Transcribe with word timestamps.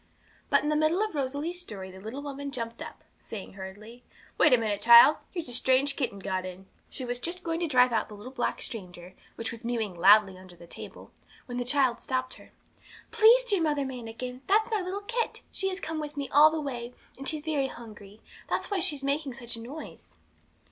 But 0.49 0.63
in 0.63 0.69
the 0.69 0.75
middle 0.75 1.03
of 1.03 1.13
Rosalie's 1.13 1.61
story 1.61 1.91
the 1.91 1.99
little 1.99 2.23
woman 2.23 2.49
jumped 2.49 2.81
up, 2.81 3.03
saying 3.19 3.53
hurriedly 3.53 4.03
'Wait 4.35 4.51
a 4.51 4.57
minute, 4.57 4.81
child; 4.81 5.17
here's 5.29 5.47
a 5.47 5.53
strange 5.53 5.95
kitten 5.95 6.17
got 6.17 6.43
in.' 6.43 6.65
She 6.89 7.05
was 7.05 7.19
just 7.19 7.43
going 7.43 7.59
to 7.59 7.67
drive 7.67 7.91
out 7.93 8.07
the 8.09 8.15
little 8.15 8.31
black 8.31 8.63
stranger, 8.63 9.13
which 9.35 9.51
was 9.51 9.63
mewing 9.63 9.93
loudly 9.93 10.39
under 10.39 10.55
the 10.55 10.65
table, 10.65 11.11
when 11.45 11.59
the 11.59 11.63
child 11.63 12.01
stopped 12.01 12.33
her. 12.33 12.51
'Please 13.11 13.43
dear 13.43 13.61
Mother 13.61 13.85
Manikin, 13.85 14.41
that's 14.47 14.71
my 14.71 14.81
little 14.81 15.01
kit; 15.03 15.43
she 15.51 15.69
has 15.69 15.79
come 15.79 15.99
with 15.99 16.17
me 16.17 16.27
all 16.29 16.49
the 16.49 16.59
way, 16.61 16.95
and 17.19 17.29
she's 17.29 17.43
very 17.45 17.67
hungry 17.67 18.21
that's 18.49 18.71
why 18.71 18.79
she 18.79 18.99
makes 19.05 19.37
such 19.37 19.55
a 19.55 19.59
noise.' 19.61 20.17